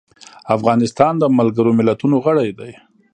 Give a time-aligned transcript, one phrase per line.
[0.55, 2.71] افغانستان د ملګرو ملتونو غړی دی.